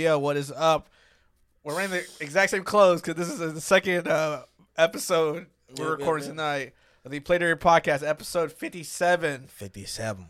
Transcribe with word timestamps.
Yo, 0.00 0.18
what 0.18 0.36
is 0.36 0.50
up? 0.50 0.88
We're 1.62 1.74
wearing 1.74 1.90
the 1.90 2.06
exact 2.20 2.50
same 2.50 2.64
clothes 2.64 3.02
because 3.02 3.16
this 3.16 3.28
is 3.28 3.52
the 3.52 3.60
second 3.60 4.08
uh, 4.08 4.44
episode 4.76 5.46
we're 5.76 5.90
yep, 5.90 5.98
recording 5.98 6.24
yep. 6.24 6.32
tonight 6.32 6.72
of 7.04 7.10
the 7.10 7.20
Play 7.20 7.36
Dirty 7.38 7.60
Podcast, 7.60 8.06
episode 8.06 8.50
57, 8.50 9.48
57. 9.48 10.26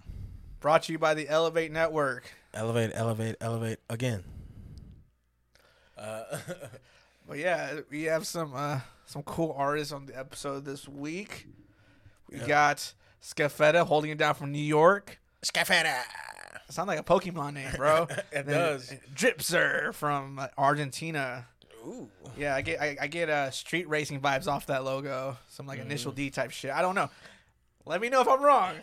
brought 0.58 0.82
to 0.84 0.92
you 0.92 0.98
by 0.98 1.14
the 1.14 1.28
Elevate 1.28 1.70
Network. 1.70 2.32
Elevate, 2.52 2.90
elevate, 2.94 3.36
elevate 3.40 3.78
again. 3.88 4.24
Uh, 5.96 6.38
But 7.30 7.38
yeah, 7.38 7.78
we 7.88 8.02
have 8.04 8.26
some 8.26 8.52
uh, 8.56 8.80
some 9.06 9.22
cool 9.22 9.54
artists 9.56 9.92
on 9.92 10.06
the 10.06 10.18
episode 10.18 10.64
this 10.64 10.88
week. 10.88 11.46
We 12.28 12.38
got 12.40 12.92
Scafetta 13.22 13.86
holding 13.86 14.10
it 14.10 14.18
down 14.18 14.34
from 14.34 14.50
New 14.50 14.58
York. 14.58 15.20
Scafetta. 15.40 16.00
Sound 16.70 16.88
like 16.88 16.98
a 17.00 17.02
Pokemon 17.02 17.54
name, 17.54 17.72
bro. 17.76 18.06
It 18.32 18.46
Then 18.46 18.46
does. 18.46 18.92
Dripser 19.14 19.92
from 19.92 20.40
Argentina. 20.56 21.46
Ooh. 21.86 22.08
Yeah, 22.36 22.54
I 22.54 22.62
get 22.62 22.80
I, 22.80 22.96
I 23.00 23.06
get 23.06 23.28
uh, 23.28 23.50
street 23.50 23.88
racing 23.88 24.20
vibes 24.20 24.46
off 24.46 24.66
that 24.66 24.84
logo. 24.84 25.36
Some 25.48 25.66
like 25.66 25.80
initial 25.80 26.12
D 26.12 26.30
type 26.30 26.50
shit. 26.50 26.70
I 26.70 26.82
don't 26.82 26.94
know. 26.94 27.10
Let 27.86 28.00
me 28.00 28.08
know 28.08 28.20
if 28.20 28.28
I'm 28.28 28.42
wrong. 28.42 28.74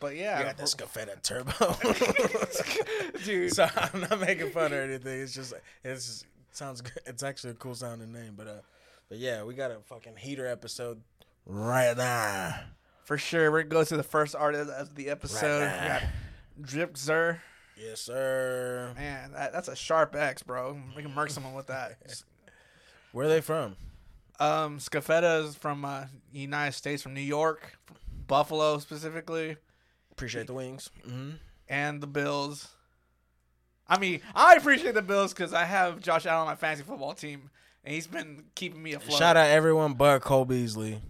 But 0.00 0.16
yeah, 0.16 0.38
You 0.38 0.44
got 0.46 0.56
the 0.56 0.64
Scafetta 0.64 1.22
Turbo. 1.22 1.76
dude. 3.24 3.52
so 3.54 3.68
I'm 3.76 4.00
not 4.00 4.20
making 4.20 4.50
fun 4.50 4.72
or 4.72 4.82
anything. 4.82 5.20
It's 5.20 5.34
just, 5.34 5.54
it's 5.84 6.06
just, 6.06 6.22
it 6.22 6.56
sounds 6.56 6.80
good. 6.80 6.98
It's 7.06 7.22
actually 7.22 7.50
a 7.50 7.54
cool 7.54 7.74
sounding 7.76 8.12
name. 8.12 8.34
But, 8.36 8.48
uh, 8.48 8.60
but 9.08 9.18
yeah, 9.18 9.44
we 9.44 9.54
got 9.54 9.70
a 9.70 9.78
fucking 9.84 10.16
heater 10.16 10.46
episode 10.46 11.02
right 11.46 11.96
now. 11.96 12.60
For 13.12 13.18
sure, 13.18 13.50
we're 13.52 13.64
gonna 13.64 13.82
go 13.82 13.84
to 13.84 13.96
the 13.98 14.02
first 14.02 14.34
artist 14.34 14.70
of 14.70 14.94
the 14.94 15.10
episode. 15.10 15.64
Right 15.66 16.00
we 16.56 16.62
got 16.64 16.70
Dripzer. 16.70 17.40
Yes, 17.76 18.00
sir. 18.00 18.94
Man, 18.96 19.32
that, 19.32 19.52
that's 19.52 19.68
a 19.68 19.76
sharp 19.76 20.16
X, 20.16 20.42
bro. 20.42 20.80
We 20.96 21.02
can 21.02 21.14
murk 21.14 21.28
someone 21.28 21.52
with 21.52 21.66
that. 21.66 21.98
Where 23.12 23.26
are 23.26 23.28
they 23.28 23.42
from? 23.42 23.76
Um, 24.40 24.78
Scafetta 24.78 25.44
is 25.44 25.54
from 25.56 25.84
uh, 25.84 26.06
United 26.32 26.72
States, 26.72 27.02
from 27.02 27.12
New 27.12 27.20
York, 27.20 27.78
Buffalo 28.28 28.78
specifically, 28.78 29.58
Appreciate 30.12 30.46
the 30.46 30.54
wings. 30.54 30.88
hmm 31.04 31.32
and 31.68 32.00
the 32.00 32.06
Bills. 32.06 32.68
I 33.86 33.98
mean, 33.98 34.22
I 34.34 34.54
appreciate 34.54 34.94
the 34.94 35.02
Bills 35.02 35.34
because 35.34 35.52
I 35.52 35.66
have 35.66 36.00
Josh 36.00 36.24
Allen 36.24 36.40
on 36.40 36.46
my 36.46 36.54
fantasy 36.54 36.84
football 36.84 37.12
team, 37.12 37.50
and 37.84 37.94
he's 37.94 38.06
been 38.06 38.44
keeping 38.54 38.82
me 38.82 38.94
afloat. 38.94 39.18
Shout 39.18 39.36
out 39.36 39.50
everyone 39.50 39.92
but 39.92 40.20
Cole 40.20 40.46
Beasley. 40.46 41.02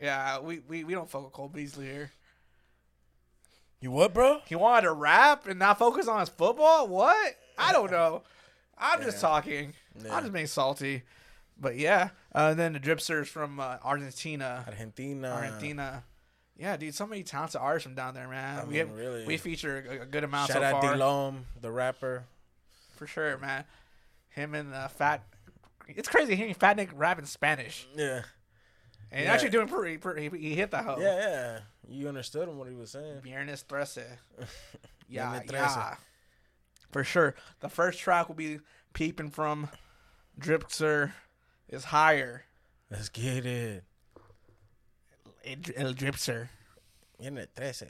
Yeah, 0.00 0.40
we, 0.40 0.60
we, 0.60 0.84
we 0.84 0.92
don't 0.94 1.10
fuck 1.10 1.24
with 1.24 1.32
Cole 1.32 1.48
Beasley 1.48 1.86
here. 1.86 2.12
You 3.80 3.90
what, 3.90 4.14
bro? 4.14 4.40
He 4.46 4.54
wanted 4.56 4.82
to 4.82 4.92
rap 4.92 5.46
and 5.46 5.58
not 5.58 5.78
focus 5.78 6.08
on 6.08 6.20
his 6.20 6.28
football? 6.28 6.88
What? 6.88 7.36
I 7.56 7.72
don't 7.72 7.90
know. 7.90 8.22
I'm 8.76 9.02
just 9.02 9.20
talking. 9.20 9.74
Yeah. 10.04 10.14
I'm 10.14 10.22
just 10.22 10.32
being 10.32 10.46
salty. 10.46 11.02
But 11.60 11.76
yeah, 11.76 12.10
uh, 12.32 12.48
and 12.50 12.58
then 12.58 12.72
the 12.72 12.78
Dripsters 12.80 13.26
from 13.26 13.58
uh, 13.58 13.78
Argentina. 13.82 14.64
Argentina. 14.68 15.28
Argentina. 15.28 16.04
Yeah, 16.56 16.76
dude, 16.76 16.94
so 16.94 17.06
many 17.06 17.24
talented 17.24 17.60
artists 17.60 17.84
from 17.84 17.94
down 17.94 18.14
there, 18.14 18.28
man. 18.28 18.60
I 18.60 18.64
we 18.64 18.70
mean, 18.70 18.78
have, 18.78 18.92
really. 18.96 19.26
we 19.26 19.36
feature 19.36 19.84
a, 19.88 20.02
a 20.02 20.06
good 20.06 20.22
amount 20.24 20.48
Shout 20.52 20.58
so 20.58 20.62
out 20.62 20.82
far, 20.82 20.94
D-Lome, 20.94 21.46
the 21.60 21.70
rapper. 21.70 22.24
for 22.96 23.06
sure, 23.06 23.38
man. 23.38 23.64
Him 24.30 24.54
and 24.54 24.72
uh, 24.72 24.86
Fat. 24.88 25.24
It's 25.88 26.08
crazy 26.08 26.36
hearing 26.36 26.54
Fat 26.54 26.76
Nick 26.76 26.90
rap 26.94 27.18
in 27.18 27.24
Spanish 27.26 27.86
Yeah. 27.96 28.22
And 29.12 29.24
Yeah. 29.24 29.32
actually 29.32 29.50
doing 29.50 29.68
pretty. 29.68 29.98
pretty 29.98 30.28
he 30.38 30.54
hit 30.54 30.70
the 30.70 30.78
hoe. 30.82 30.98
Yeah, 31.00 31.16
yeah. 31.18 31.58
You 31.88 32.08
understood 32.08 32.48
him 32.48 32.58
what 32.58 32.68
he 32.68 32.74
was 32.74 32.90
saying. 32.90 33.20
Viernes 33.24 33.64
Trece. 33.66 33.98
Yeah, 35.10 35.40
yeah. 35.50 35.94
For 36.90 37.02
sure. 37.02 37.34
The 37.60 37.70
first 37.70 37.98
track 37.98 38.28
will 38.28 38.34
be 38.34 38.60
peeping 38.92 39.30
from 39.30 39.70
Dripster 40.38 41.12
is 41.68 41.84
higher. 41.84 42.44
Let's 42.90 43.08
get 43.08 43.46
it. 43.46 43.84
El 45.44 45.94
Dripster. 45.94 46.48
Viene 47.18 47.46
13. 47.56 47.88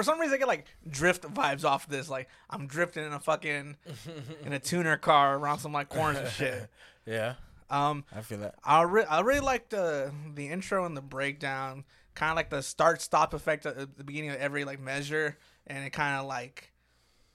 For 0.00 0.04
some 0.04 0.18
reason, 0.18 0.34
I 0.36 0.38
get 0.38 0.48
like 0.48 0.64
drift 0.88 1.24
vibes 1.24 1.62
off 1.62 1.86
this. 1.86 2.08
Like 2.08 2.30
I'm 2.48 2.66
drifting 2.66 3.04
in 3.04 3.12
a 3.12 3.20
fucking 3.20 3.76
in 4.46 4.52
a 4.54 4.58
tuner 4.58 4.96
car 4.96 5.36
around 5.36 5.58
some 5.58 5.74
like 5.74 5.90
corners 5.90 6.16
and 6.20 6.30
shit. 6.30 6.68
Yeah, 7.06 7.34
Um, 7.68 8.04
I 8.16 8.22
feel 8.22 8.38
that. 8.38 8.54
I 8.64 8.80
re- 8.82 9.04
I 9.04 9.20
really 9.20 9.40
like 9.40 9.68
the 9.68 10.10
the 10.34 10.48
intro 10.48 10.86
and 10.86 10.96
the 10.96 11.02
breakdown. 11.02 11.84
Kind 12.14 12.30
of 12.30 12.36
like 12.36 12.48
the 12.48 12.62
start 12.62 13.02
stop 13.02 13.34
effect 13.34 13.66
at 13.66 13.76
the 13.98 14.04
beginning 14.04 14.30
of 14.30 14.36
every 14.36 14.64
like 14.64 14.80
measure, 14.80 15.36
and 15.66 15.84
it 15.84 15.90
kind 15.90 16.18
of 16.18 16.24
like 16.26 16.72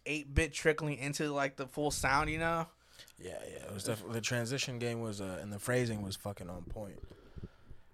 eight 0.08 0.34
bit 0.34 0.54
trickling 0.54 0.98
into 0.98 1.32
like 1.32 1.56
the 1.58 1.68
full 1.68 1.92
sound. 1.92 2.32
You 2.32 2.40
know. 2.40 2.66
Yeah, 3.22 3.38
yeah. 3.48 3.66
It 3.66 3.74
was 3.76 3.84
definitely 3.84 4.16
the 4.16 4.22
transition 4.22 4.80
game 4.80 5.02
was 5.02 5.22
uh, 5.22 5.38
and 5.40 5.54
the 5.54 5.60
phrasing 5.60 6.02
was 6.02 6.16
fucking 6.16 6.50
on 6.50 6.64
point. 6.64 6.98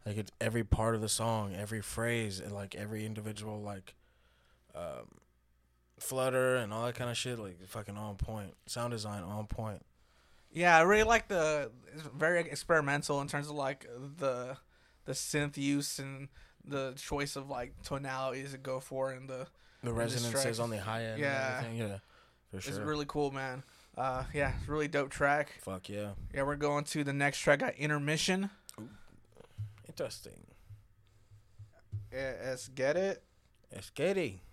Like 0.06 0.18
it, 0.18 0.31
every 0.39 0.63
part 0.63 0.95
of 0.95 1.01
the 1.01 1.09
song, 1.09 1.53
every 1.56 1.81
phrase, 1.81 2.39
and 2.39 2.53
like 2.53 2.73
every 2.75 3.06
individual 3.06 3.62
like 3.62 3.95
um, 4.75 5.19
flutter 6.00 6.56
and 6.57 6.73
all 6.73 6.85
that 6.85 6.95
kind 6.95 7.09
of 7.09 7.18
shit, 7.18 7.39
like 7.39 7.65
fucking 7.68 7.97
on 7.97 8.15
point. 8.15 8.53
Sound 8.65 8.91
design 8.91 9.23
on 9.23 9.47
point. 9.47 9.85
Yeah, 10.53 10.77
I 10.77 10.81
really 10.81 11.03
like 11.03 11.27
the 11.27 11.71
it's 11.94 12.03
very 12.03 12.41
experimental 12.41 13.21
in 13.21 13.27
terms 13.27 13.47
of 13.47 13.56
like 13.56 13.85
the 14.18 14.57
the 15.06 15.13
synth 15.13 15.57
use 15.57 15.97
and 16.00 16.27
the 16.65 16.94
choice 16.95 17.35
of 17.35 17.50
like 17.50 17.73
tonalities 17.83 18.51
to 18.51 18.57
go 18.57 18.79
for 18.79 19.12
and 19.12 19.29
the 19.29 19.47
The 19.83 19.94
resonances 19.94 20.59
on 20.59 20.69
the 20.69 20.79
high 20.79 21.03
end. 21.06 21.19
Yeah. 21.19 21.63
yeah, 21.73 21.97
for 22.51 22.62
sure. 22.62 22.73
it's 22.73 22.79
really 22.79 23.06
cool, 23.07 23.31
man. 23.31 23.63
Uh, 23.97 24.23
yeah, 24.33 24.53
it's 24.59 24.68
a 24.68 24.71
really 24.71 24.88
dope 24.88 25.09
track. 25.09 25.53
Fuck 25.62 25.89
yeah, 25.89 26.12
Yeah, 26.33 26.44
we're 26.44 26.56
going 26.56 26.83
to 26.85 27.03
the 27.03 27.13
next 27.13 27.39
track, 27.39 27.59
got 27.59 27.75
intermission. 27.75 28.50
interesting. 29.88 30.47
Yeah, 32.12 32.33
let's 32.45 32.68
get 32.69 32.97
it. 32.97 33.23
It's 33.71 33.89
Katie. 33.89 34.41
Wow. 34.44 34.50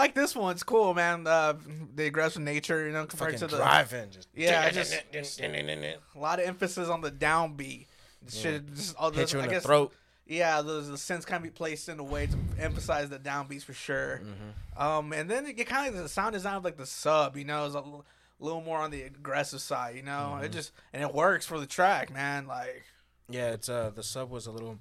Like 0.00 0.14
this 0.14 0.34
one. 0.34 0.52
It's 0.52 0.62
cool, 0.62 0.94
man. 0.94 1.26
Uh, 1.26 1.54
the 1.94 2.06
aggressive 2.06 2.42
nature, 2.42 2.86
you 2.86 2.92
know, 2.92 3.06
compared 3.06 3.32
Fucking 3.34 3.48
to 3.48 3.56
the 3.56 3.62
driving, 3.62 4.10
just 4.10 4.28
Yeah, 4.34 4.70
just- 4.70 4.94
a 5.40 6.18
lot 6.18 6.40
of 6.40 6.46
emphasis 6.46 6.88
on 6.88 7.00
the 7.00 7.10
downbeat. 7.10 7.86
Shit, 8.28 8.74
just 8.74 8.96
all 8.96 9.12
you 9.14 9.20
in 9.22 9.28
I 9.36 9.42
the 9.42 9.48
guess, 9.48 9.62
throat. 9.64 9.92
Yeah, 10.26 10.62
those 10.62 10.88
the 10.88 10.98
sense 10.98 11.24
can 11.24 11.42
be 11.42 11.50
placed 11.50 11.88
in 11.88 11.98
a 11.98 12.04
way 12.04 12.26
to 12.26 12.36
emphasize 12.62 13.08
the 13.08 13.18
downbeats 13.18 13.64
for 13.64 13.72
sure. 13.72 14.20
Mm-hmm. 14.22 14.80
Um, 14.82 15.12
and 15.12 15.28
then 15.28 15.46
you 15.46 15.52
get 15.52 15.66
kind 15.66 15.92
of 15.94 16.00
the 16.00 16.08
sound 16.08 16.34
design 16.34 16.54
of 16.56 16.64
like 16.64 16.76
the 16.76 16.86
sub, 16.86 17.36
you 17.36 17.44
know, 17.44 17.64
is 17.64 17.74
a 17.74 17.78
l- 17.78 18.04
little 18.38 18.60
more 18.60 18.78
on 18.78 18.90
the 18.90 19.02
aggressive 19.02 19.60
side, 19.60 19.96
you 19.96 20.02
know. 20.02 20.32
Mm-hmm. 20.34 20.44
It 20.44 20.52
just 20.52 20.72
and 20.92 21.02
it 21.02 21.12
works 21.14 21.46
for 21.46 21.58
the 21.58 21.66
track, 21.66 22.12
man. 22.12 22.46
Like, 22.46 22.84
Yeah, 23.28 23.50
it's 23.52 23.68
uh 23.68 23.90
the 23.94 24.02
sub 24.02 24.30
was 24.30 24.46
a 24.46 24.52
little 24.52 24.78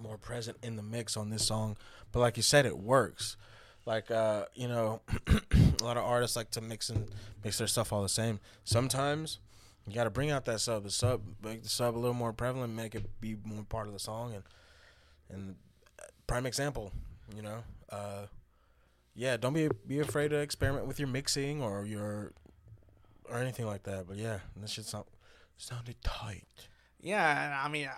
more 0.00 0.16
present 0.16 0.56
in 0.62 0.76
the 0.76 0.82
mix 0.82 1.16
on 1.16 1.30
this 1.30 1.44
song, 1.46 1.76
but 2.10 2.20
like 2.20 2.36
you 2.36 2.42
said, 2.42 2.64
it 2.66 2.78
works. 2.78 3.36
Like 3.84 4.10
uh, 4.10 4.44
you 4.54 4.68
know, 4.68 5.00
a 5.26 5.84
lot 5.84 5.96
of 5.96 6.04
artists 6.04 6.36
like 6.36 6.50
to 6.52 6.60
mix 6.60 6.88
and 6.88 7.08
mix 7.44 7.58
their 7.58 7.66
stuff 7.66 7.92
all 7.92 8.02
the 8.02 8.08
same. 8.08 8.38
Sometimes 8.64 9.38
you 9.86 9.94
got 9.94 10.04
to 10.04 10.10
bring 10.10 10.30
out 10.30 10.44
that 10.44 10.60
sub. 10.60 10.84
The 10.84 10.90
sub 10.90 11.22
make 11.42 11.62
the 11.62 11.68
sub 11.68 11.96
a 11.96 11.98
little 11.98 12.14
more 12.14 12.32
prevalent, 12.32 12.74
make 12.74 12.94
it 12.94 13.20
be 13.20 13.36
more 13.44 13.64
part 13.64 13.88
of 13.88 13.92
the 13.92 13.98
song, 13.98 14.34
and 14.34 14.44
and 15.30 15.56
prime 16.26 16.46
example, 16.46 16.92
You 17.34 17.42
know, 17.42 17.58
uh, 17.90 18.26
yeah. 19.14 19.36
Don't 19.36 19.52
be 19.52 19.68
be 19.86 19.98
afraid 19.98 20.28
to 20.28 20.36
experiment 20.36 20.86
with 20.86 20.98
your 20.98 21.08
mixing 21.08 21.62
or 21.62 21.84
your 21.84 22.32
or 23.28 23.38
anything 23.38 23.66
like 23.66 23.82
that. 23.84 24.06
But 24.06 24.16
yeah, 24.16 24.38
that 24.56 24.70
shit 24.70 24.84
sound 24.84 25.06
sounded 25.56 25.96
tight. 26.04 26.68
Yeah, 27.00 27.60
I 27.64 27.68
mean, 27.68 27.90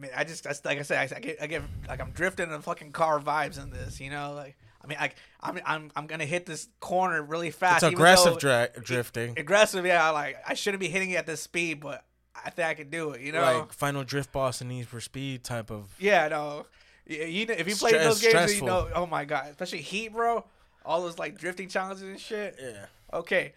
mean, 0.00 0.10
I 0.16 0.24
just 0.24 0.44
that's 0.44 0.64
like 0.64 0.78
I 0.78 0.82
said, 0.82 1.12
I, 1.12 1.16
I 1.16 1.20
get 1.20 1.42
I 1.42 1.46
get 1.46 1.62
like 1.88 2.00
I'm 2.00 2.10
drifting 2.10 2.50
in 2.52 2.60
fucking 2.62 2.92
car 2.92 3.20
vibes 3.20 3.62
in 3.62 3.70
this. 3.70 4.00
You 4.00 4.10
know, 4.10 4.32
like 4.34 4.56
I 4.82 4.86
mean, 4.86 4.98
I 5.00 5.10
I'm 5.40 5.58
I'm 5.64 5.90
I'm 5.96 6.06
gonna 6.06 6.24
hit 6.26 6.46
this 6.46 6.68
corner 6.80 7.22
really 7.22 7.50
fast. 7.50 7.82
It's 7.82 7.92
aggressive 7.92 8.38
dra- 8.38 8.70
drifting. 8.82 9.34
aggressive. 9.38 9.84
Yeah, 9.84 10.10
like 10.10 10.36
I 10.46 10.54
shouldn't 10.54 10.80
be 10.80 10.88
hitting 10.88 11.10
it 11.10 11.16
at 11.16 11.26
this 11.26 11.40
speed, 11.42 11.80
but 11.80 12.04
I 12.34 12.50
think 12.50 12.68
I 12.68 12.74
can 12.74 12.90
do 12.90 13.10
it. 13.10 13.20
You 13.20 13.32
know. 13.32 13.40
like 13.42 13.72
final 13.72 14.04
drift 14.04 14.32
boss 14.32 14.60
and 14.60 14.70
Need 14.70 14.86
for 14.88 15.00
Speed 15.00 15.44
type 15.44 15.70
of. 15.70 15.88
yeah, 15.98 16.28
no. 16.28 16.66
You 17.06 17.46
know, 17.46 17.54
if 17.54 17.66
you 17.66 17.74
play 17.74 17.92
those 17.92 18.20
games, 18.20 18.32
stressful. 18.32 18.66
you 18.66 18.72
know. 18.72 18.88
Oh 18.94 19.06
my 19.06 19.24
god, 19.24 19.46
especially 19.50 19.80
Heat, 19.80 20.12
bro. 20.12 20.44
All 20.84 21.02
those 21.02 21.18
like 21.18 21.38
drifting 21.38 21.68
challenges 21.68 22.02
and 22.02 22.20
shit. 22.20 22.56
Yeah, 22.60 22.86
Okay, 23.12 23.54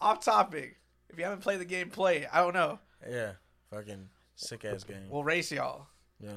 off 0.00 0.24
topic. 0.24 0.76
If 1.08 1.18
you 1.18 1.24
haven't 1.24 1.40
played 1.40 1.60
the 1.60 1.64
game, 1.64 1.90
play 1.90 2.18
it. 2.18 2.28
I 2.32 2.40
don't 2.40 2.54
know. 2.54 2.80
yeah, 3.08 3.32
fucking 3.70 4.08
sick 4.34 4.64
ass 4.64 4.84
game. 4.84 5.08
We'll 5.08 5.24
race 5.24 5.50
y'all. 5.52 5.86
yeah, 6.20 6.30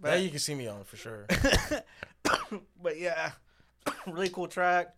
But 0.00 0.12
that 0.12 0.22
you 0.22 0.30
can 0.30 0.38
see 0.38 0.54
me 0.54 0.66
on 0.66 0.84
for 0.84 0.96
sure. 0.96 1.26
but 2.82 2.98
yeah, 2.98 3.32
really 4.06 4.28
cool 4.28 4.48
track. 4.48 4.94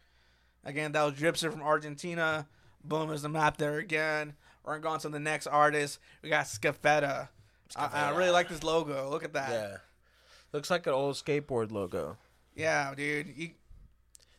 Again, 0.64 0.92
that 0.92 1.02
was 1.02 1.14
Dripster 1.14 1.50
from 1.50 1.62
Argentina. 1.62 2.46
Boom 2.84 3.10
is 3.10 3.22
the 3.22 3.28
map 3.28 3.56
there 3.56 3.78
again. 3.78 4.34
We're 4.64 4.72
going 4.72 4.82
to 4.82 4.86
go 4.86 4.92
on 4.92 5.00
to 5.00 5.08
the 5.08 5.20
next 5.20 5.46
artist. 5.46 5.98
We 6.22 6.28
got 6.28 6.46
Scafetta. 6.46 7.28
I, 7.76 7.86
I 7.86 8.10
really 8.10 8.30
like 8.30 8.48
this 8.48 8.62
logo. 8.62 9.08
Look 9.10 9.24
at 9.24 9.32
that. 9.34 9.50
yeah, 9.50 9.76
looks 10.52 10.70
like 10.70 10.86
an 10.86 10.92
old 10.92 11.14
skateboard 11.16 11.70
logo. 11.72 12.16
Yeah, 12.54 12.92
dude. 12.94 13.32
You, 13.36 13.50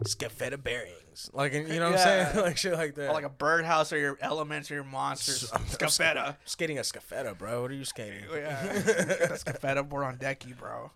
Scafetta 0.04 0.62
bearings, 0.62 1.30
like 1.34 1.54
you 1.54 1.62
know 1.80 1.92
what 1.92 2.00
Yeah. 2.00 2.28
I'm 2.30 2.34
saying, 2.34 2.46
like 2.46 2.58
shit 2.58 2.74
like 2.74 2.96
that. 2.96 3.10
or 3.10 3.14
like 3.14 3.24
a 3.24 3.30
birdhouse 3.30 3.94
or 3.94 3.98
your 3.98 4.18
elements 4.22 4.72
or 4.72 4.76
your 4.76 4.84
monsters. 4.84 5.52
I'm- 5.54 5.62
I'm 5.64 5.70
Scafetta. 5.70 6.38
skating 6.46 6.78
a 6.80 6.82
Scafetta, 6.82 7.38
bro. 7.38 7.62
What 7.62 7.72
are 7.72 7.76
you 7.76 7.86
skating? 7.86 8.24
Yeah, 8.34 8.64
got 8.74 8.74
the 8.86 9.42
Scafetta 9.46 9.88
board 9.88 10.06
on 10.06 10.18
decky, 10.18 10.58
bro. 10.58 10.92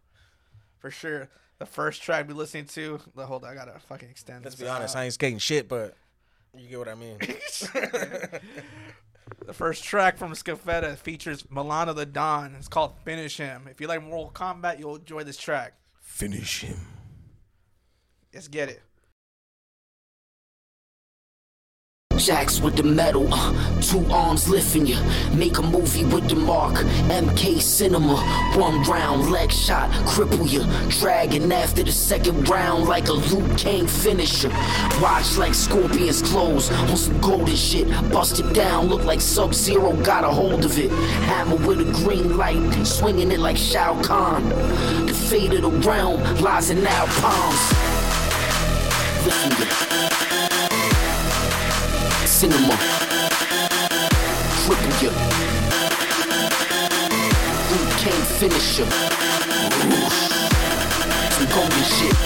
For 0.79 0.89
sure. 0.91 1.29
The 1.59 1.65
first 1.65 2.01
track 2.01 2.27
we 2.27 2.33
listening 2.33 2.65
to. 2.65 2.99
the- 3.15 3.25
Hold 3.27 3.43
on, 3.43 3.51
I 3.51 3.53
gotta 3.53 3.79
fucking 3.87 4.09
extend. 4.09 4.43
Let's 4.43 4.55
this 4.55 4.65
be 4.65 4.69
honest, 4.69 4.95
out. 4.95 5.01
I 5.01 5.05
ain't 5.05 5.13
skating 5.13 5.37
shit, 5.39 5.67
but 5.69 5.95
you 6.57 6.67
get 6.67 6.79
what 6.79 6.87
I 6.89 6.95
mean. 6.95 7.17
The 9.45 9.53
first 9.53 9.83
track 9.83 10.17
from 10.17 10.31
Scafetta 10.33 10.95
features 10.97 11.45
Milano 11.51 11.93
the 11.93 12.05
Don. 12.05 12.55
It's 12.55 12.67
called 12.67 12.93
Finish 13.03 13.37
Him. 13.37 13.67
If 13.69 13.79
you 13.81 13.87
like 13.87 14.01
Mortal 14.03 14.31
Kombat, 14.33 14.79
you'll 14.79 14.95
enjoy 14.97 15.23
this 15.23 15.37
track. 15.37 15.73
Finish 16.01 16.61
him. 16.61 16.79
Let's 18.33 18.47
get 18.47 18.69
it. 18.69 18.81
Jacks 22.25 22.59
with 22.59 22.75
the 22.75 22.81
metal, 22.81 23.31
uh, 23.31 23.53
two 23.81 24.03
arms 24.11 24.49
lifting 24.49 24.87
you. 24.87 24.97
Make 25.35 25.59
a 25.59 25.61
movie 25.61 26.05
with 26.05 26.27
the 26.27 26.35
mark, 26.35 26.73
MK 26.73 27.61
Cinema. 27.61 28.15
One 28.57 28.81
round, 28.81 29.29
leg 29.29 29.51
shot, 29.51 29.91
cripple 30.07 30.49
you. 30.49 30.63
Dragging 30.89 31.51
after 31.51 31.83
the 31.83 31.91
second 31.91 32.49
round 32.49 32.85
like 32.85 33.09
a 33.09 33.13
Liu 33.13 33.47
Kang 33.57 33.85
finisher. 33.85 34.49
Watch 35.03 35.37
like 35.37 35.53
scorpions 35.53 36.23
close 36.23 36.71
on 36.71 36.97
some 36.97 37.21
golden 37.21 37.55
shit. 37.55 37.87
Bust 38.11 38.39
it 38.39 38.55
down, 38.55 38.87
look 38.87 39.03
like 39.03 39.21
Sub 39.21 39.53
Zero 39.53 39.93
got 39.97 40.23
a 40.23 40.29
hold 40.29 40.65
of 40.65 40.79
it. 40.79 40.89
Hammer 41.29 41.57
with 41.57 41.79
a 41.81 41.91
green 42.03 42.37
light, 42.37 42.87
swinging 42.87 43.31
it 43.31 43.39
like 43.39 43.55
Shao 43.57 44.01
Kahn. 44.01 44.49
The 45.05 45.13
fate 45.13 45.53
of 45.53 45.61
the 45.61 45.69
realm 45.87 46.23
lies 46.41 46.71
in 46.71 46.87
our 46.87 47.07
palms. 47.21 47.71
Lifting 49.27 49.99
you 50.01 50.14
cinema. 52.45 52.77
Triple 54.65 54.93
you. 55.01 55.11
Who 57.69 57.77
can't 58.03 58.27
finish 58.39 58.67
you? 58.77 58.85
Some 61.31 61.47
golden 61.55 61.83
shit. 61.95 62.17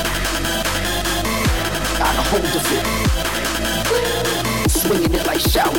Got 1.97 2.15
a 2.15 2.23
hold 2.31 2.53
of 2.59 2.65
it. 2.77 2.85
Swinging 4.69 5.13
it 5.13 5.25
like 5.25 5.39
Shao 5.39 5.71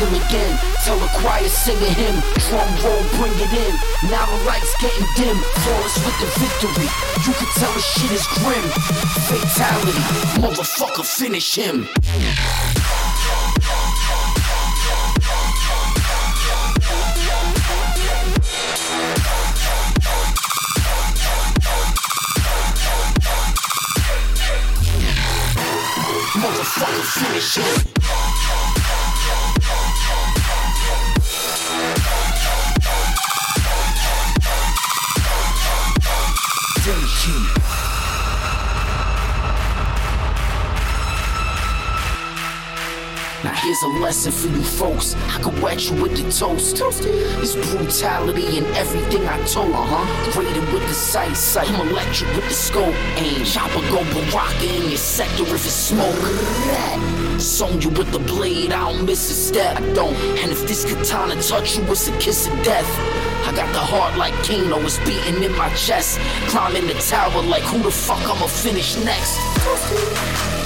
kill 0.00 0.14
again. 0.16 0.58
Tell 0.84 0.98
the 0.98 1.08
choir 1.20 1.48
sing 1.48 1.76
a 1.76 1.92
hymn. 1.92 2.16
Drum 2.48 2.68
roll, 2.82 3.02
bring 3.20 3.36
it 3.36 3.52
in. 3.52 3.74
Now 4.08 4.24
the 4.24 4.44
lights 4.44 4.74
getting 4.80 5.06
dim. 5.16 5.36
Flawless 5.60 5.96
with 6.04 6.16
the 6.20 6.28
victory. 6.40 6.88
You 7.26 7.32
can 7.36 7.48
tell 7.60 7.72
the 7.72 7.80
shit 7.80 8.12
is 8.12 8.26
grim. 8.40 8.64
Fatality, 9.28 10.00
motherfucker, 10.40 11.04
finish 11.04 11.54
him. 11.54 11.86
Motherfucker, 26.40 27.04
finish 27.20 27.56
him. 27.56 27.99
Here's 43.80 43.96
a 43.96 43.98
lesson 43.98 44.32
for 44.32 44.48
you 44.48 44.62
folks. 44.62 45.14
I 45.14 45.40
could 45.40 45.60
wet 45.62 45.88
you 45.88 46.02
with 46.02 46.16
the 46.16 46.30
toast. 46.30 46.80
It's 46.80 47.54
brutality 47.54 48.58
in 48.58 48.64
everything 48.74 49.26
I 49.26 49.42
told. 49.44 49.72
Uh-huh. 49.72 50.40
Rated 50.40 50.72
with 50.72 50.86
the 50.86 50.94
sight, 50.94 51.36
sight. 51.36 51.70
I'm 51.70 51.88
electric 51.88 52.34
with 52.34 52.48
the 52.48 52.54
scope. 52.54 52.94
Aim. 53.16 53.44
Chopper 53.44 53.80
go 53.90 54.02
baraka 54.12 54.64
in 54.64 54.88
your 54.88 54.98
sector 54.98 55.42
if 55.42 55.64
it's 55.64 55.72
smoke. 55.72 57.40
Sewn 57.40 57.80
you 57.80 57.88
with 57.90 58.12
the 58.12 58.18
blade, 58.18 58.72
I 58.72 58.92
don't 58.92 59.06
miss 59.06 59.30
a 59.30 59.34
step. 59.34 59.78
I 59.78 59.92
don't. 59.94 60.14
And 60.40 60.52
if 60.52 60.66
this 60.66 60.84
katana 60.84 61.40
touch 61.42 61.76
you, 61.76 61.84
it's 61.84 62.08
a 62.08 62.18
kiss 62.18 62.46
of 62.46 62.62
death. 62.62 62.88
I 63.46 63.52
got 63.56 63.72
the 63.72 63.80
heart 63.80 64.16
like 64.18 64.34
Kano, 64.44 64.78
it's 64.80 64.98
beating 64.98 65.42
in 65.42 65.56
my 65.56 65.70
chest. 65.74 66.18
Climbing 66.48 66.86
the 66.86 66.94
tower 66.94 67.42
like 67.42 67.62
who 67.62 67.78
the 67.78 67.90
fuck 67.90 68.20
I'ma 68.28 68.46
finish 68.46 68.96
next. 69.04 70.59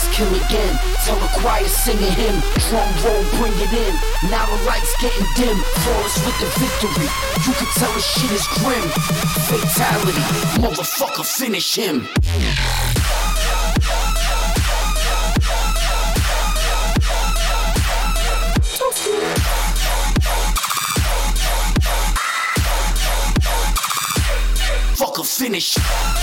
Kill 0.00 0.26
him 0.26 0.32
kill 0.32 0.46
again. 0.46 0.78
Tell 1.04 1.16
the 1.16 1.28
choir 1.40 1.66
sing 1.66 1.98
a 1.98 2.10
hymn. 2.10 2.40
Drum 2.68 2.88
roll, 3.04 3.22
bring 3.36 3.52
it 3.60 3.72
in. 3.72 3.94
Now 4.30 4.46
the 4.46 4.64
lights 4.64 4.94
getting 5.00 5.26
dim. 5.36 5.56
Flawless 5.56 6.16
with 6.24 6.38
the 6.40 6.46
victory. 6.58 7.08
You 7.46 7.52
can 7.52 7.66
tell 7.76 7.92
the 7.92 8.00
shit 8.00 8.30
is 8.32 8.46
grim. 8.58 8.88
Fatality, 9.48 10.20
motherfucker, 10.60 11.24
finish 11.24 11.76
him. 11.76 12.08
Fucker, 24.96 25.26
finish. 25.26 26.19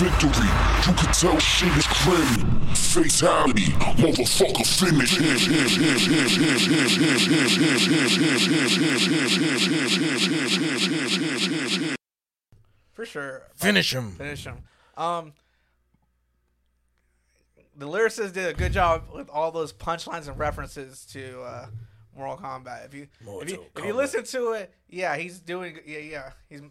Victory. 0.00 0.48
You 0.86 0.94
can 0.94 1.12
tell 1.12 1.38
shit 1.38 1.76
is 1.76 1.86
grim. 1.86 2.60
Fatality. 2.72 3.66
Motherfucker 4.00 4.64
finish. 4.64 5.16
For 12.92 13.04
sure. 13.04 13.42
Finish 13.54 13.94
him. 13.94 14.12
Finish 14.12 14.44
him. 14.44 14.62
Um, 14.96 15.34
the 17.76 17.86
lyricist 17.86 18.32
did 18.32 18.46
a 18.46 18.54
good 18.54 18.72
job 18.72 19.04
with 19.14 19.28
all 19.28 19.52
those 19.52 19.74
punchlines 19.74 20.28
and 20.28 20.38
references 20.38 21.04
to 21.12 21.42
uh, 21.42 21.66
Mortal 22.16 22.38
Kombat. 22.38 22.86
If 22.86 22.94
you 22.94 23.02
if 23.02 23.20
you 23.20 23.26
Mortal 23.26 23.66
if 23.76 23.84
you 23.84 23.92
listen 23.92 24.24
to 24.24 24.52
it, 24.52 24.72
yeah, 24.88 25.16
he's 25.16 25.40
doing 25.40 25.78
yeah 25.86 25.98
yeah 25.98 26.30
he's 26.48 26.62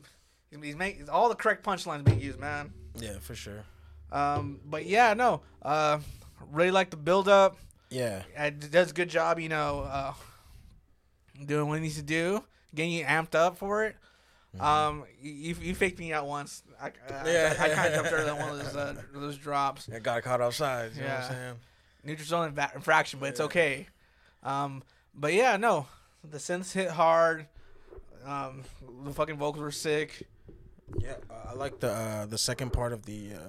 he's, 0.49 0.63
he's 0.63 0.75
making 0.75 1.09
all 1.09 1.29
the 1.29 1.35
correct 1.35 1.63
punchlines 1.63 2.03
being 2.03 2.19
used, 2.19 2.39
man. 2.39 2.73
Yeah, 2.95 3.19
for 3.19 3.35
sure. 3.35 3.63
Um, 4.11 4.59
but 4.65 4.85
yeah, 4.85 5.13
no, 5.13 5.41
uh, 5.61 5.99
really 6.51 6.71
like 6.71 6.89
the 6.89 6.97
build 6.97 7.27
up. 7.27 7.57
Yeah. 7.89 8.23
It 8.37 8.71
does 8.71 8.91
a 8.91 8.93
good 8.93 9.09
job, 9.09 9.39
you 9.39 9.49
know, 9.49 9.81
uh, 9.81 10.13
doing 11.45 11.67
what 11.67 11.75
he 11.75 11.81
needs 11.81 11.95
to 11.95 12.01
do, 12.03 12.43
getting 12.73 12.91
you 12.91 13.05
amped 13.05 13.35
up 13.35 13.57
for 13.57 13.85
it. 13.85 13.95
Um, 14.59 15.03
you, 15.21 15.55
you 15.61 15.75
faked 15.75 15.99
me 15.99 16.11
out 16.11 16.25
once. 16.25 16.63
I, 16.81 16.87
I, 16.87 16.91
Yeah. 17.31 17.55
I, 17.59 17.69
kind 17.69 17.93
of 17.93 18.03
jumped 18.09 18.29
on 18.29 18.39
one 18.39 18.49
of 18.49 18.57
those 18.57 18.75
uh, 18.75 18.95
those 19.13 19.37
drops. 19.37 19.87
It 19.87 20.01
got 20.01 20.23
caught 20.23 20.41
outside. 20.41 20.91
You 20.95 21.01
know 21.01 21.07
what 21.07 21.13
Yeah. 21.13 21.25
I'm 21.25 21.31
saying? 21.31 21.55
Neutral 22.03 22.25
zone 22.27 22.57
infraction, 22.75 23.19
but 23.19 23.29
it's 23.29 23.39
okay. 23.41 23.87
Um, 24.41 24.81
but 25.13 25.33
yeah, 25.33 25.57
no, 25.57 25.85
the 26.23 26.37
synths 26.37 26.71
hit 26.71 26.89
hard. 26.89 27.45
Um, 28.25 28.63
the 29.05 29.13
fucking 29.13 29.37
vocals 29.37 29.61
were 29.61 29.71
sick. 29.71 30.27
Yeah, 30.97 31.15
I 31.47 31.53
like 31.53 31.79
the 31.79 31.91
uh, 31.91 32.25
the 32.25 32.37
second 32.37 32.71
part 32.73 32.93
of 32.93 33.05
the 33.05 33.33
uh, 33.35 33.39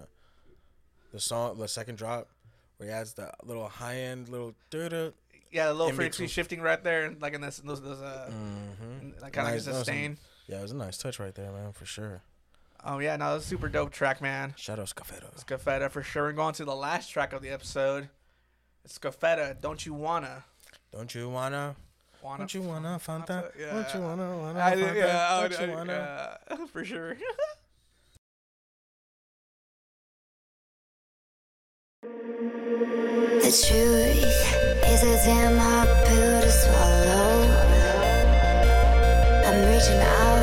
the 1.13 1.21
song, 1.21 1.59
the 1.59 1.69
second 1.69 1.97
drop, 1.97 2.29
where 2.77 2.89
he 2.89 2.95
adds 2.95 3.15
the 3.15 3.33
little 3.45 3.69
high 3.69 3.97
end 3.97 4.29
little 4.29 4.55
doo 4.71 5.13
Yeah, 5.51 5.67
the 5.69 5.75
little 5.75 5.93
frequency 5.93 6.27
shifting 6.27 6.61
right 6.61 6.83
there, 6.83 7.15
like 7.21 7.35
in 7.35 7.41
this, 7.41 7.59
those, 7.59 7.81
those 7.83 8.01
uh, 8.01 8.31
Mm-hmm. 8.31 9.21
like 9.23 9.33
kind 9.33 9.49
of 9.49 9.55
Nice, 9.55 9.65
some- 9.65 9.75
sustain. 9.75 10.19
Yeah, 10.47 10.59
it 10.59 10.63
was 10.63 10.73
a 10.73 10.77
nice 10.77 10.99
touch 10.99 11.19
right 11.21 11.35
there, 11.35 11.51
man, 11.53 11.73
for 11.73 11.85
sure. 11.87 12.23
Oh 12.85 12.99
yeah, 12.99 13.15
no, 13.17 13.33
that's 13.33 13.45
a 13.45 13.49
super 13.49 13.69
dope 13.69 13.91
track, 13.93 14.21
man. 14.21 14.55
Shout 14.57 14.79
out 14.79 14.87
Scafetto. 14.87 15.35
Scafetta 15.45 15.91
for 15.91 16.03
sure. 16.03 16.29
And 16.29 16.37
going 16.37 16.55
to 16.55 16.65
the 16.65 16.75
last 16.75 17.09
track 17.09 17.33
of 17.33 17.43
the 17.43 17.51
episode. 17.51 18.09
It's 18.85 18.99
Scafetta, 18.99 19.61
Don't 19.61 19.85
You 19.85 19.93
Wanna? 19.95 20.45
Don't 20.93 21.15
you 21.15 21.29
wanna? 21.29 21.77
Wanna? 22.23 22.39
Don't 22.39 22.55
you 22.55 22.63
wanna 22.63 22.99
Fanta? 23.05 23.51
Yeah. 23.59 23.73
Don't 23.73 23.95
you 23.95 24.01
wanna? 24.01 24.37
wanna 24.39 24.61
I, 24.61 24.73
Fanta? 24.77 24.95
yeah, 24.95 25.49
Don't 25.49 25.69
you 25.69 25.75
wanna? 25.75 26.39
yeah, 26.51 26.57
for 26.73 26.85
sure. 26.85 27.17
The 32.03 33.51
truth 33.67 34.85
is 34.93 35.03
a 35.03 35.17
damn 35.27 35.57
hard 35.59 35.89
pill 36.07 36.41
to 36.41 36.51
swallow. 36.51 37.31
I'm 39.47 39.59
reaching 39.71 40.01
out, 40.01 40.40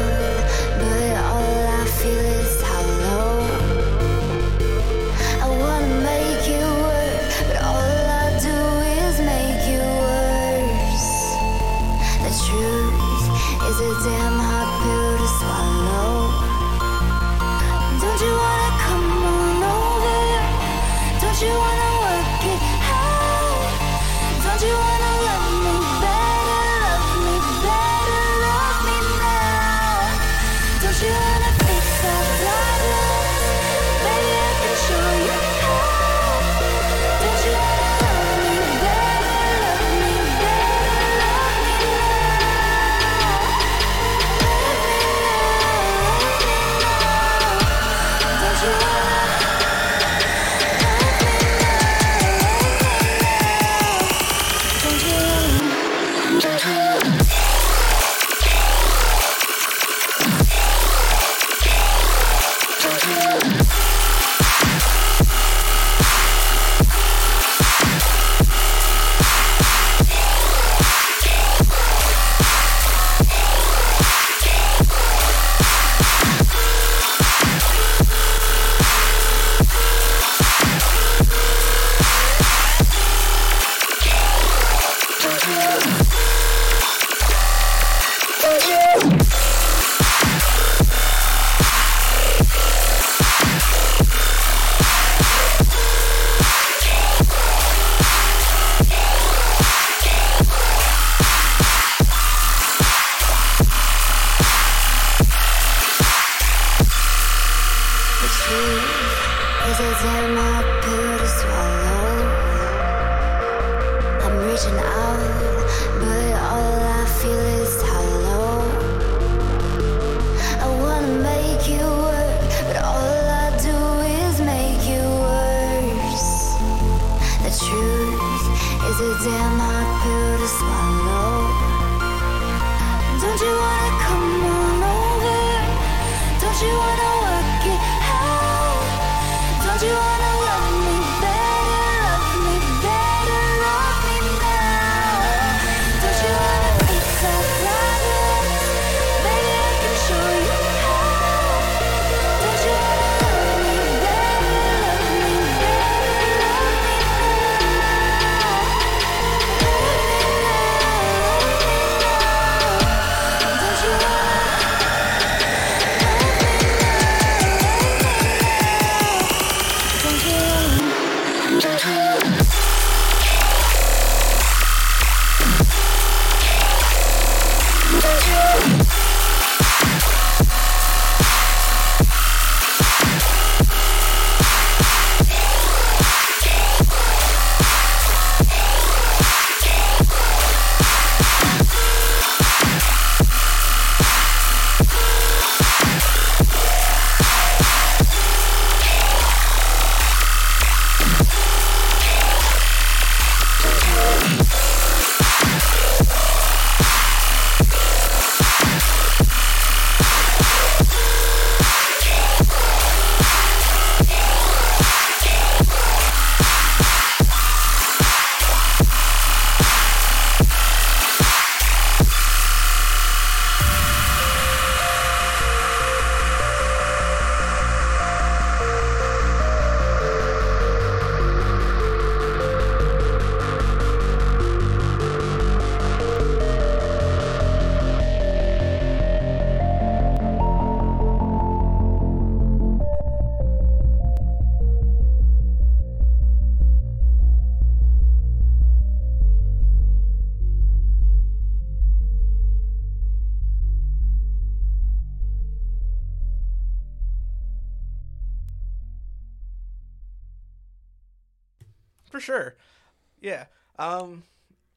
Um, 263.87 264.23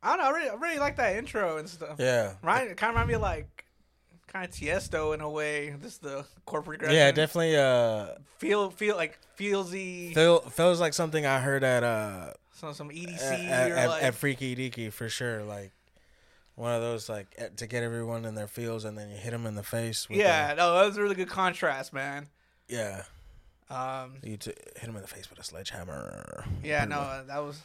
I 0.02 0.16
don't 0.16 0.18
know. 0.18 0.24
I 0.24 0.30
really, 0.38 0.50
I 0.50 0.54
really 0.54 0.78
like 0.78 0.96
that 0.96 1.16
intro 1.16 1.58
and 1.58 1.68
stuff. 1.68 1.96
Yeah. 1.98 2.34
Ryan, 2.42 2.68
it 2.68 2.76
kind 2.76 2.90
of 2.90 2.94
remind 2.94 3.08
me 3.08 3.14
of 3.14 3.20
like 3.22 3.64
kind 4.28 4.44
of 4.46 4.50
Tiesto 4.52 5.12
in 5.14 5.20
a 5.20 5.28
way. 5.28 5.74
Just 5.82 6.02
the 6.02 6.24
corporate. 6.46 6.80
Yeah, 6.90 7.10
definitely. 7.12 7.56
Uh, 7.56 8.14
Feel 8.38 8.70
feel 8.70 8.96
like 8.96 9.18
feelsy. 9.38 10.14
feel 10.14 10.40
feels 10.40 10.80
like 10.80 10.94
something 10.94 11.26
I 11.26 11.40
heard 11.40 11.62
at 11.62 11.82
uh 11.84 12.32
some 12.52 12.72
some 12.72 12.88
EDC 12.88 13.20
at, 13.50 13.70
or 13.70 13.74
at, 13.74 13.88
like 13.90 14.02
at 14.02 14.14
Freaky 14.14 14.56
Deaky 14.56 14.90
for 14.92 15.10
sure. 15.10 15.42
Like 15.42 15.72
one 16.54 16.72
of 16.72 16.80
those 16.80 17.08
like 17.10 17.56
to 17.56 17.66
get 17.66 17.82
everyone 17.82 18.24
in 18.24 18.34
their 18.34 18.46
feels, 18.48 18.86
and 18.86 18.96
then 18.96 19.10
you 19.10 19.16
hit 19.16 19.30
them 19.32 19.44
in 19.44 19.54
the 19.56 19.62
face. 19.62 20.08
With 20.08 20.16
yeah. 20.18 20.54
No, 20.56 20.74
that 20.74 20.86
was 20.86 20.96
a 20.96 21.02
really 21.02 21.14
good 21.14 21.28
contrast, 21.28 21.92
man. 21.92 22.28
yeah. 22.68 23.02
Um, 23.68 24.14
You 24.24 24.36
t- 24.36 24.50
hit 24.76 24.88
him 24.88 24.96
in 24.96 25.02
the 25.02 25.06
face 25.08 25.30
with 25.30 25.38
a 25.38 25.44
sledgehammer. 25.44 26.44
yeah, 26.64 26.84
no, 26.86 27.22
that 27.28 27.38
was 27.38 27.60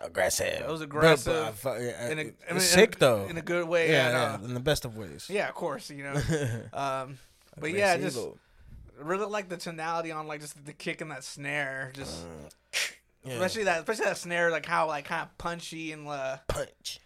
aggressive. 0.00 0.60
That 0.60 0.68
was 0.68 0.80
aggressive 0.80 1.60
but 1.62 1.80
yeah, 1.80 2.08
in 2.10 2.18
a, 2.18 2.22
I 2.48 2.52
mean, 2.52 2.60
sick 2.60 2.94
in, 2.94 2.98
though. 3.00 3.26
in 3.26 3.36
a 3.36 3.42
good 3.42 3.66
way. 3.68 3.90
yeah, 3.90 4.10
Yeah, 4.10 4.38
yeah, 4.40 4.44
in 4.44 4.54
the 4.54 4.60
best 4.60 4.84
of 4.84 4.96
ways. 4.96 5.28
yeah, 5.30 5.48
of 5.48 5.54
course, 5.54 5.90
you 5.90 6.02
know. 6.02 6.14
Um, 6.72 7.18
but 7.58 7.72
yeah, 7.72 7.96
just 7.96 8.18
really 9.00 9.26
like 9.26 9.48
the 9.48 9.56
tonality 9.56 10.10
on 10.12 10.26
like 10.26 10.40
just 10.40 10.62
the 10.64 10.72
kick 10.72 11.00
and 11.00 11.10
that 11.10 11.24
snare, 11.24 11.92
just 11.94 12.26
Yeah. 13.24 13.32
especially 13.34 13.64
that 13.64 13.80
especially 13.80 14.04
that 14.04 14.18
snare, 14.18 14.50
like 14.50 14.66
how 14.66 14.86
like 14.86 15.06
kind 15.06 15.22
of 15.22 15.36
punchy 15.38 15.90
and 15.92 16.06
uh, 16.06 16.36
punch. 16.48 17.00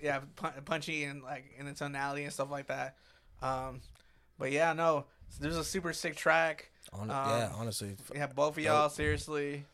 yeah, 0.00 0.20
pun- 0.36 0.52
punchy 0.64 1.04
and 1.04 1.22
like 1.22 1.46
in 1.58 1.66
the 1.66 1.72
tonality 1.72 2.22
and 2.24 2.32
stuff 2.32 2.50
like 2.50 2.68
that. 2.68 2.96
Um, 3.42 3.80
but 4.38 4.52
yeah, 4.52 4.72
no, 4.72 5.06
there's 5.40 5.56
a 5.56 5.64
super 5.64 5.92
sick 5.92 6.14
track. 6.16 6.70
Um, 6.92 7.08
yeah, 7.08 7.50
honestly, 7.56 7.96
have 8.16 8.34
both 8.36 8.56
of 8.56 8.62
y'all 8.62 8.88
seriously. 8.88 9.64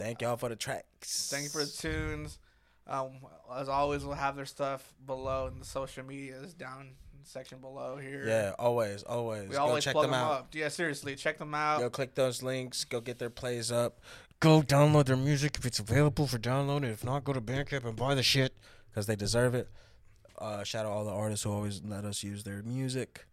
Thank 0.00 0.22
y'all 0.22 0.36
for 0.36 0.48
the 0.48 0.56
tracks. 0.56 1.28
Thank 1.30 1.44
you 1.44 1.50
for 1.50 1.64
the 1.64 1.70
tunes. 1.70 2.38
Um, 2.86 3.10
as 3.56 3.68
always, 3.68 4.04
we'll 4.04 4.14
have 4.16 4.34
their 4.34 4.46
stuff 4.46 4.92
below 5.06 5.46
in 5.46 5.58
the 5.60 5.64
social 5.64 6.04
medias 6.04 6.54
down 6.54 6.90
section 7.22 7.58
below 7.58 7.96
here. 7.96 8.24
Yeah, 8.26 8.52
always, 8.58 9.02
always. 9.04 9.48
we 9.48 9.54
Go 9.54 9.60
always 9.62 9.84
check 9.84 9.92
plug 9.92 10.06
them 10.06 10.14
out. 10.14 10.32
up. 10.32 10.48
Yeah, 10.54 10.68
seriously, 10.68 11.14
check 11.14 11.38
them 11.38 11.54
out. 11.54 11.78
Go 11.80 11.90
click 11.90 12.14
those 12.14 12.42
links. 12.42 12.84
Go 12.84 13.00
get 13.00 13.18
their 13.20 13.30
plays 13.30 13.70
up. 13.70 14.00
Go 14.40 14.62
download 14.62 15.04
their 15.04 15.16
music 15.16 15.56
if 15.58 15.66
it's 15.66 15.78
available 15.78 16.26
for 16.26 16.38
download. 16.38 16.82
If 16.82 17.04
not, 17.04 17.24
go 17.24 17.32
to 17.32 17.40
Bandcamp 17.40 17.84
and 17.84 17.94
buy 17.94 18.14
the 18.14 18.22
shit 18.22 18.54
because 18.90 19.06
they 19.06 19.14
deserve 19.14 19.54
it. 19.54 19.68
Uh, 20.38 20.64
shout 20.64 20.86
out 20.86 20.92
all 20.92 21.04
the 21.04 21.12
artists 21.12 21.44
who 21.44 21.52
always 21.52 21.82
let 21.84 22.04
us 22.06 22.22
use 22.24 22.42
their 22.42 22.62
music. 22.62 23.26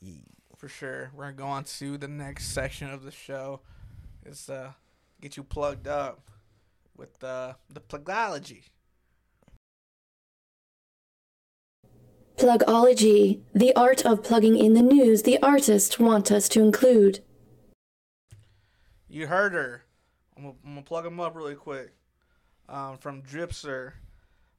Yeah. 0.00 0.14
for 0.56 0.68
sure. 0.68 1.10
We're 1.12 1.24
gonna 1.24 1.36
go 1.36 1.46
on 1.46 1.64
to 1.64 1.98
the 1.98 2.08
next 2.08 2.48
section 2.52 2.88
of 2.90 3.02
the 3.02 3.10
show. 3.10 3.60
It's 4.24 4.48
uh 4.48 4.72
get 5.20 5.36
you 5.36 5.42
plugged 5.42 5.86
up 5.86 6.30
with 6.96 7.22
uh, 7.22 7.54
the 7.68 7.80
plugology. 7.80 8.64
Plugology, 12.36 13.42
the 13.54 13.74
art 13.76 14.06
of 14.06 14.22
plugging 14.24 14.56
in 14.56 14.72
the 14.72 14.82
news 14.82 15.22
the 15.22 15.38
artists 15.42 15.98
want 15.98 16.30
us 16.30 16.48
to 16.48 16.60
include. 16.60 17.22
You 19.08 19.26
heard 19.26 19.52
her. 19.52 19.84
I'm 20.36 20.44
gonna, 20.44 20.54
I'm 20.64 20.70
gonna 20.72 20.82
plug 20.82 21.04
him 21.04 21.20
up 21.20 21.36
really 21.36 21.54
quick. 21.54 21.92
Um, 22.68 22.96
from 22.98 23.22
Dripser. 23.22 23.92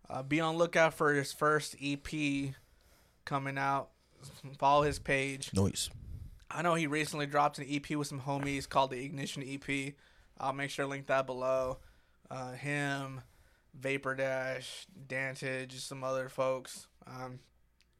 Uh, 0.09 0.21
be 0.21 0.41
on 0.41 0.57
lookout 0.57 0.93
for 0.93 1.13
his 1.13 1.31
first 1.31 1.75
EP 1.81 2.53
coming 3.23 3.57
out. 3.57 3.89
Follow 4.59 4.83
his 4.83 4.99
page. 4.99 5.51
Noise. 5.53 5.89
I 6.53 6.61
know 6.61 6.75
he 6.75 6.85
recently 6.85 7.25
dropped 7.25 7.59
an 7.59 7.65
EP 7.69 7.89
with 7.91 8.07
some 8.07 8.19
homies 8.21 8.67
called 8.67 8.91
the 8.91 9.03
Ignition 9.03 9.41
EP. 9.41 9.93
I'll 10.41 10.53
make 10.53 10.71
sure 10.71 10.85
to 10.85 10.89
link 10.89 11.07
that 11.07 11.25
below. 11.25 11.77
Uh, 12.29 12.53
him, 12.53 13.21
Vapor 13.79 14.15
Dash, 14.15 14.87
Dantage, 15.07 15.73
some 15.79 16.03
other 16.03 16.27
folks. 16.27 16.87
Um, 17.07 17.39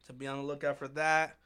so 0.06 0.13
be 0.13 0.27
on 0.27 0.38
the 0.38 0.43
lookout 0.43 0.77
for 0.77 0.88
that. 0.89 1.38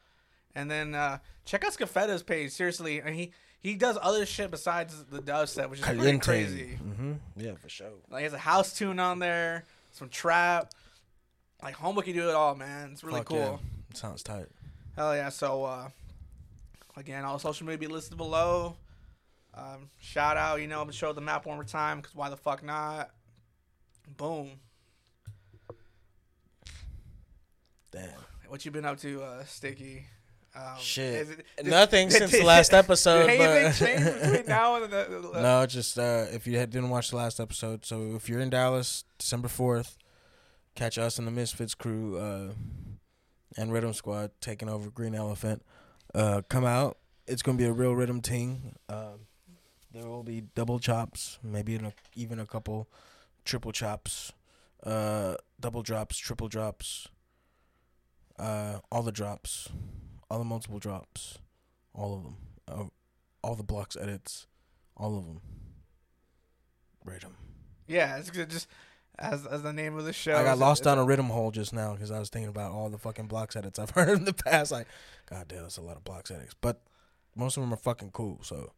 And 0.56 0.72
then 0.72 0.96
uh, 0.96 1.18
check 1.44 1.66
out 1.66 1.74
Scafetta's 1.74 2.24
page. 2.24 2.52
Seriously, 2.52 3.00
and 3.00 3.14
he 3.14 3.34
he 3.60 3.76
does 3.76 3.98
other 4.02 4.26
shit 4.26 4.52
besides 4.52 5.04
the 5.12 5.20
dubstep, 5.20 5.70
which 5.70 5.80
is 5.80 5.86
pretty 5.86 6.18
crazy. 6.20 6.80
Mm-hmm. 6.82 7.14
Yeah, 7.36 7.56
for 7.56 7.68
sure. 7.68 7.90
Like 8.10 8.20
he 8.20 8.24
has 8.24 8.34
a 8.34 8.38
house 8.38 8.74
tune 8.78 9.00
on 9.00 9.20
there, 9.20 9.66
some 9.92 10.08
trap. 10.08 10.72
Like 11.62 11.76
Homeboy 11.76 12.04
can 12.04 12.14
do 12.14 12.30
it 12.30 12.36
all, 12.36 12.56
man. 12.56 12.92
It's 12.94 13.04
really 13.04 13.20
Fuck 13.20 13.28
cool. 13.28 13.38
yeah. 13.38 13.58
Sounds 13.96 14.24
tight. 14.24 14.48
Hell 14.96 15.16
yeah. 15.16 15.30
So, 15.30 15.64
uh, 15.66 15.90
again, 16.96 17.26
all 17.26 17.40
social 17.40 17.66
media 17.66 17.80
be 17.80 17.88
listed 17.88 18.18
below. 18.18 18.78
Um, 19.56 19.90
shout 20.00 20.36
out, 20.38 20.62
you 20.62 20.68
know, 20.68 20.80
I'm 20.80 20.86
gonna 20.86 20.94
show 20.94 21.14
the 21.14 21.22
map 21.22 21.46
one 21.46 21.56
more 21.56 21.64
time 21.64 21.98
because 22.02 22.14
why 22.16 22.30
the 22.30 22.36
fuck 22.38 22.64
not? 22.64 23.12
Boom. 24.18 24.52
Damn. 27.92 28.10
What 28.48 28.66
you 28.66 28.72
been 28.72 28.86
up 28.86 29.00
to, 29.00 29.24
uh, 29.24 29.44
Sticky? 29.46 30.06
Um, 30.56 30.78
Shit. 30.80 31.14
is 31.16 31.30
it- 31.32 31.46
did- 31.58 31.68
Nothing 31.68 32.08
did- 32.10 32.18
since 32.18 32.32
the 32.32 32.44
last 32.46 32.74
episode, 32.74 33.28
but- 33.28 33.78
between 33.80 34.46
now 34.48 34.76
and 34.82 34.92
the, 34.92 35.30
the- 35.34 35.42
No, 35.42 35.66
just 35.66 35.98
uh, 35.98 36.26
if 36.32 36.46
you 36.48 36.54
didn't 36.54 36.90
watch 36.90 37.10
the 37.10 37.18
last 37.18 37.40
episode, 37.40 37.86
so 37.86 38.16
if 38.16 38.30
you're 38.30 38.40
in 38.40 38.50
Dallas, 38.50 39.04
December 39.18 39.48
fourth, 39.48 39.98
catch 40.76 40.98
us 40.98 41.18
and 41.18 41.28
the 41.28 41.32
Misfits 41.32 41.76
crew 41.76 42.18
uh, 42.18 42.52
and 43.58 43.72
Rhythm 43.74 43.94
Squad 43.94 44.32
taking 44.42 44.70
over 44.70 44.90
Green 44.90 45.16
Elephant. 45.16 45.62
Uh, 46.14 46.42
come 46.50 46.66
out. 46.66 46.98
It's 47.28 47.42
gonna 47.42 47.58
be 47.58 47.66
a 47.66 47.74
real 47.74 47.94
rhythm 47.94 48.22
team. 48.22 48.76
Uh, 48.88 49.14
there 49.96 50.08
will 50.08 50.24
be 50.24 50.42
double 50.56 50.78
chops, 50.80 51.40
maybe 51.42 51.76
a, 51.76 51.94
even 52.16 52.40
a 52.40 52.46
couple 52.46 52.90
triple 53.46 53.72
chops, 53.72 54.34
uh, 54.84 55.36
double 55.60 55.82
drops, 55.84 56.18
triple 56.18 56.48
drops, 56.50 57.08
uh, 58.38 58.80
all 58.92 59.04
the 59.04 59.12
drops, 59.12 59.70
all 60.30 60.40
the 60.40 60.46
multiple 60.46 60.80
drops, 60.80 61.40
all 61.94 62.14
of 62.16 62.24
them, 62.24 62.36
uh, 62.68 62.84
all 63.42 63.56
the 63.56 63.64
blocks 63.64 63.96
edits, 63.96 64.48
all 64.98 65.18
of 65.18 65.26
them. 65.26 65.42
Rate 67.06 67.24
'em. 67.24 67.36
yeah, 67.88 68.18
it's 68.18 68.32
good, 68.32 68.50
just 68.50 68.68
as 69.20 69.46
as 69.46 69.62
the 69.62 69.72
name 69.72 69.96
of 69.96 70.06
the 70.06 70.12
show. 70.14 70.36
I 70.36 70.44
got 70.44 70.58
lost 70.58 70.84
down 70.84 70.98
a 70.98 71.04
rhythm 71.06 71.28
hole 71.28 71.52
just 71.52 71.72
now 71.72 71.94
because 71.94 72.10
I 72.12 72.18
was 72.20 72.30
thinking 72.30 72.50
about 72.50 72.72
all 72.72 72.90
the 72.90 72.98
fucking 72.98 73.28
blocks 73.28 73.56
edits 73.56 73.78
I've 73.80 73.90
heard 73.92 74.18
in 74.18 74.26
the 74.26 74.34
past. 74.34 74.72
Like, 74.72 74.88
god 75.30 75.48
damn, 75.48 75.62
that's 75.62 75.78
a 75.78 75.82
lot 75.82 75.96
of 75.96 76.04
blocks 76.04 76.32
edits. 76.32 76.56
But 76.60 76.82
most 77.36 77.56
of 77.58 77.62
them 77.64 77.72
are 77.74 77.78
fucking 77.78 78.10
cool. 78.12 78.40
So, 78.42 78.72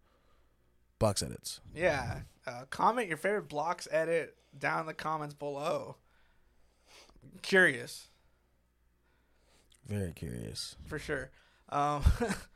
blocks 1.00 1.22
edits. 1.24 1.60
Yeah. 1.76 2.22
Uh, 2.46 2.64
comment 2.70 3.08
your 3.08 3.18
favorite 3.18 3.50
blocks 3.50 3.88
edit 3.92 4.36
down 4.58 4.82
in 4.82 4.86
the 4.86 4.94
comments 4.94 5.34
below. 5.34 5.98
Curious. 7.42 8.08
Very 9.88 10.12
curious. 10.14 10.76
for 10.86 11.00
sure. 11.00 11.30
Um, 11.70 12.04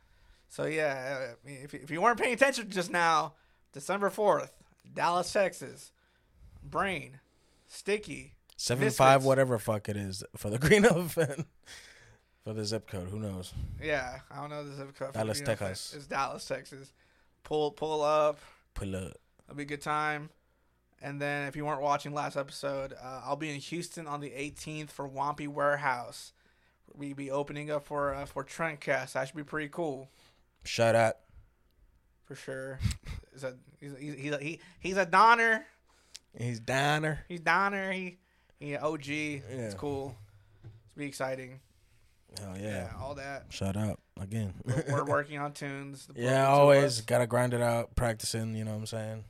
so 0.50 0.66
yeah, 0.66 1.34
I 1.46 1.48
mean, 1.48 1.60
if 1.64 1.74
if 1.74 1.92
you 1.92 2.02
weren't 2.02 2.20
paying 2.20 2.34
attention 2.34 2.70
just 2.70 2.92
now, 2.92 3.34
December 3.74 4.10
fourth, 4.10 4.54
Dallas, 4.94 5.32
Texas, 5.32 5.92
Brain, 6.64 7.20
Sticky, 7.68 8.34
seven 8.58 8.90
five, 8.90 9.24
whatever 9.24 9.58
fuck 9.60 9.88
it 9.90 9.98
is 9.98 10.24
for 10.36 10.50
the 10.50 10.58
green 10.68 10.86
elephant. 10.86 11.46
for 12.44 12.54
the 12.54 12.66
zip 12.66 12.88
code, 12.90 13.10
who 13.10 13.20
knows? 13.20 13.54
yeah, 13.82 14.20
I 14.30 14.38
don't 14.42 14.50
know 14.50 14.64
the 14.68 14.76
zip 14.76 14.96
code. 14.98 15.10
for 15.10 15.14
Dallas, 15.14 15.42
Texas. 15.42 15.94
It's 15.96 16.08
Dallas, 16.08 16.46
Texas. 16.46 16.92
Pull 17.44 17.72
pull 17.72 18.02
up. 18.04 18.40
Pull 18.74 18.96
up. 18.96 19.18
It'll 19.48 19.58
be 19.58 19.64
a 19.64 19.66
good 19.66 19.82
time. 19.82 20.30
And 21.02 21.20
then 21.20 21.48
if 21.48 21.56
you 21.56 21.66
weren't 21.66 21.82
watching 21.82 22.14
last 22.14 22.38
episode, 22.38 22.94
uh, 22.94 23.22
I'll 23.26 23.36
be 23.36 23.50
in 23.50 23.60
Houston 23.60 24.06
on 24.08 24.22
the 24.22 24.30
18th 24.30 24.92
for 24.92 25.10
Wampy 25.10 25.48
Warehouse. 25.48 26.32
We 26.94 27.14
be 27.14 27.32
opening 27.32 27.72
up 27.72 27.86
for 27.86 28.14
uh, 28.14 28.26
for 28.26 28.44
Trentcast. 28.44 29.14
That 29.14 29.28
should 29.28 29.36
be 29.38 29.44
pretty 29.44 29.70
cool. 29.70 30.10
Shut 30.64 30.94
up. 30.96 31.22
for 32.26 32.36
sure. 32.36 32.80
he's 33.34 33.44
a 33.44 33.56
he's 33.80 33.94
a, 33.94 33.98
he's 33.98 34.32
a, 34.34 34.38
he, 34.38 34.60
he's 34.80 34.98
a 34.98 35.06
Donner. 35.06 35.66
He's 36.38 36.60
Donner. 36.60 37.26
He's 37.28 37.40
Donner. 37.40 37.92
He 37.92 38.18
he 38.60 38.76
OG. 38.76 39.08
It's 39.08 39.74
cool. 39.74 40.16
It's 40.86 40.94
be 40.96 41.06
exciting. 41.06 41.60
Hell 42.40 42.56
Yeah, 42.58 42.68
yeah. 42.68 42.90
all 43.00 43.16
that. 43.16 43.46
Shut 43.50 43.76
up 43.76 44.00
again. 44.20 44.54
We're, 44.90 45.04
working 45.08 45.38
on 45.40 45.54
tunes. 45.54 46.08
The 46.08 46.22
Yeah, 46.22 46.48
always 46.48 47.02
gotta 47.02 47.28
grind 47.28 47.54
it 47.54 47.62
out, 47.62 47.96
practicing. 47.96 48.56
You 48.56 48.64
know 48.66 48.72
what 48.72 48.78
I'm 48.78 48.86
saying. 48.86 49.24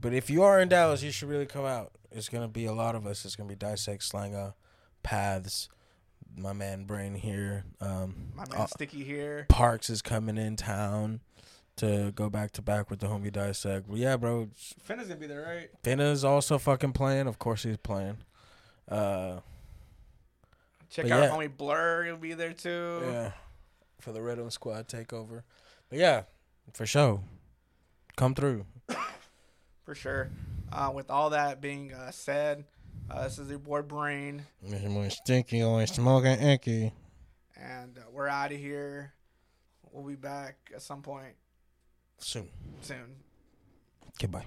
But 0.00 0.12
if 0.12 0.30
you 0.30 0.42
are 0.42 0.60
in 0.60 0.68
Dallas, 0.68 1.02
you 1.02 1.10
should 1.10 1.28
really 1.28 1.46
come 1.46 1.64
out. 1.64 1.92
It's 2.12 2.28
gonna 2.28 2.48
be 2.48 2.66
a 2.66 2.72
lot 2.72 2.94
of 2.94 3.06
us. 3.06 3.24
It's 3.24 3.34
gonna 3.36 3.48
be 3.48 3.54
dissect, 3.56 4.02
slanga, 4.02 4.54
paths. 5.02 5.68
My 6.38 6.52
man 6.52 6.84
Brain 6.84 7.14
here. 7.14 7.64
Um, 7.80 8.32
My 8.34 8.44
man 8.50 8.60
uh, 8.60 8.66
Sticky 8.66 9.02
here. 9.04 9.46
Parks 9.48 9.88
is 9.88 10.02
coming 10.02 10.36
in 10.36 10.56
town 10.56 11.20
to 11.76 12.12
go 12.14 12.28
back 12.28 12.52
to 12.52 12.62
back 12.62 12.90
with 12.90 13.00
the 13.00 13.06
homie 13.06 13.32
dissect. 13.32 13.88
But 13.88 13.96
yeah, 13.98 14.16
bro. 14.16 14.48
Finn 14.82 15.00
is 15.00 15.08
gonna 15.08 15.20
be 15.20 15.26
there, 15.26 15.42
right? 15.42 15.70
Finna's 15.82 16.24
also 16.24 16.58
fucking 16.58 16.92
playing. 16.92 17.26
Of 17.26 17.38
course 17.38 17.62
he's 17.62 17.78
playing. 17.78 18.18
Uh, 18.88 19.40
Check 20.90 21.04
But 21.06 21.12
out 21.12 21.22
yeah. 21.24 21.30
homie 21.30 21.56
Blur. 21.56 22.04
He'll 22.04 22.16
be 22.16 22.34
there 22.34 22.52
too. 22.52 23.00
yeah, 23.04 23.32
for 24.00 24.12
the 24.12 24.20
Red 24.22 24.36
Rhythm 24.38 24.50
Squad 24.50 24.88
takeover. 24.88 25.42
But 25.88 25.98
yeah, 25.98 26.22
for 26.72 26.86
sure, 26.86 27.20
come 28.16 28.34
through. 28.34 28.66
for 29.84 29.94
sure. 29.94 30.30
Uh, 30.72 30.90
with 30.94 31.10
all 31.10 31.30
that 31.30 31.60
being 31.60 31.92
uh, 31.92 32.10
said, 32.10 32.64
uh, 33.10 33.24
this 33.24 33.38
is 33.38 33.48
your 33.50 33.58
boy 33.58 33.82
Brain, 33.82 34.42
Mr. 34.66 34.88
More 34.90 35.10
stinky, 35.10 35.62
always 35.62 35.92
smoking 35.92 36.38
inky. 36.38 36.92
and 37.56 37.96
uh, 37.98 38.02
we're 38.12 38.28
out 38.28 38.52
of 38.52 38.58
here. 38.58 39.12
We'll 39.92 40.04
be 40.04 40.14
back 40.16 40.56
at 40.74 40.82
some 40.82 41.00
point 41.02 41.34
Soon. 42.18 42.48
soon. 42.82 43.16
Goodbye. 44.20 44.44